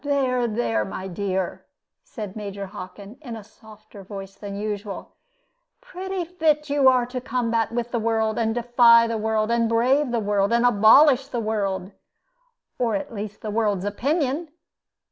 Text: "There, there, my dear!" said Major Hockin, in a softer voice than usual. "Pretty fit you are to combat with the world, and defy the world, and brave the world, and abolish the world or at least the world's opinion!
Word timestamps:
"There, 0.03 0.47
there, 0.47 0.83
my 0.83 1.07
dear!" 1.07 1.63
said 2.03 2.35
Major 2.35 2.65
Hockin, 2.65 3.19
in 3.21 3.35
a 3.35 3.43
softer 3.43 4.03
voice 4.03 4.33
than 4.33 4.55
usual. 4.59 5.13
"Pretty 5.79 6.25
fit 6.25 6.71
you 6.71 6.87
are 6.89 7.05
to 7.05 7.21
combat 7.21 7.71
with 7.71 7.91
the 7.91 7.99
world, 7.99 8.39
and 8.39 8.55
defy 8.55 9.05
the 9.05 9.19
world, 9.19 9.51
and 9.51 9.69
brave 9.69 10.09
the 10.09 10.19
world, 10.19 10.51
and 10.53 10.65
abolish 10.65 11.27
the 11.27 11.39
world 11.39 11.91
or 12.79 12.95
at 12.95 13.13
least 13.13 13.41
the 13.43 13.51
world's 13.51 13.85
opinion! 13.85 14.49